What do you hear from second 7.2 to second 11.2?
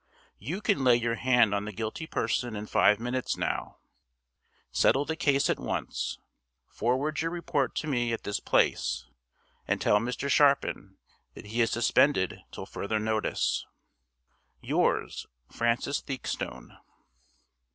your report to me at this place, and tell Mr. Sharpin